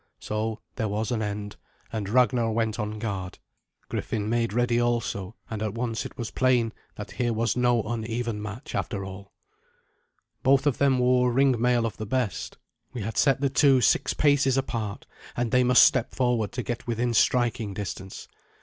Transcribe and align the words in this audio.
So 0.19 0.61
there 0.77 0.87
was 0.87 1.11
an 1.11 1.21
end, 1.21 1.57
and 1.93 2.09
Ragnar 2.09 2.51
went 2.51 2.79
on 2.79 2.97
guard. 2.97 3.37
Griffin 3.87 4.27
made 4.27 4.51
ready 4.51 4.81
also, 4.81 5.35
and 5.47 5.61
at 5.61 5.75
once 5.75 6.07
it 6.07 6.17
was 6.17 6.31
plain 6.31 6.73
that 6.95 7.11
here 7.11 7.31
was 7.31 7.55
no 7.55 7.83
uneven 7.83 8.41
match 8.41 8.73
after 8.73 9.05
all. 9.05 9.31
Both 10.41 10.65
of 10.65 10.79
them 10.79 10.97
wore 10.97 11.31
ring 11.31 11.61
mail 11.61 11.85
of 11.85 11.97
the 11.97 12.07
best. 12.07 12.57
We 12.93 13.01
had 13.01 13.15
set 13.15 13.41
the 13.41 13.49
two 13.51 13.79
six 13.79 14.15
paces 14.15 14.57
apart, 14.57 15.05
and 15.37 15.51
they 15.51 15.63
must 15.63 15.83
step 15.83 16.15
forward 16.15 16.51
to 16.53 16.63
get 16.63 16.87
within 16.87 17.13
striking 17.13 17.75
distance. 17.75 18.27